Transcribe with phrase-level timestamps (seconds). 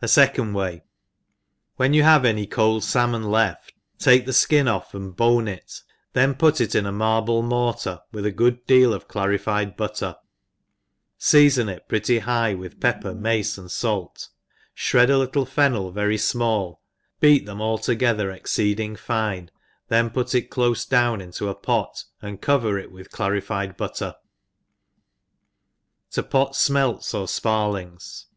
[0.00, 0.82] HOUSE KEEPER* 4/j Afecond icay.
[1.76, 5.82] WHEN you have any cold falmon left, take the fkin off, and bone it,
[6.14, 9.96] then put it in a mar* ble mortar, with a good deal of clarified but*
[9.96, 10.16] ter;
[11.20, 14.26] feafoB it pretty high with pepper, mace, and fait,
[14.74, 16.78] fhred a little fennel very fmali,
[17.20, 19.50] beat them all together exceeding fine,
[19.88, 24.16] then put it dofe down into a pot, and cover it with clarifie4 batter.
[26.16, 26.46] «91?
[26.48, 28.28] /d/ Smelts or Sparlings.